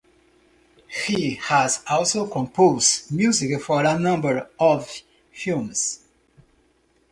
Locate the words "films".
5.31-5.99